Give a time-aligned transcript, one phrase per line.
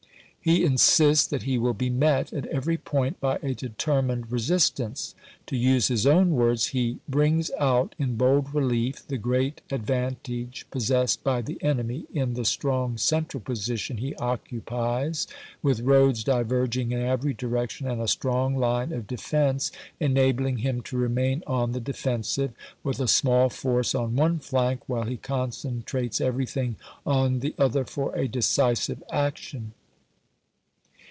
[0.43, 5.13] He insists that he will be met at every point by a determined resistance.
[5.45, 10.65] To use his own words, he" brings out, in bold relief, the great ad vantage
[10.71, 15.27] possessed by the enemy in the strong central position he occupies,
[15.61, 20.97] with roads diverging in every direction, and a strong line of defense enabling him to
[20.97, 22.51] remain on the defensive,
[22.83, 28.11] with a small force on one flank, while he concentrates everything on the other for
[28.15, 29.73] a decisive action."